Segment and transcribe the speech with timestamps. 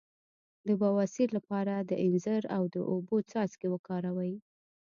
[0.67, 2.63] د بواسیر لپاره د انځر او
[2.93, 4.33] اوبو څاڅکي وکاروئ